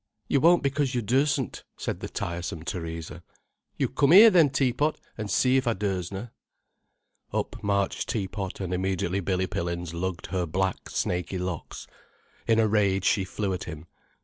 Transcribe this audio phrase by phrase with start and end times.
[0.27, 3.21] "You won't because you dursn't," said the tiresome Theresa.
[3.77, 6.31] "You come here, then, Tea pot, an' see if I dursna."
[7.31, 11.85] Up marched Tea pot, and immediately Billy Pillins lugged her black, snaky locks.
[12.47, 13.85] In a rage she flew at him.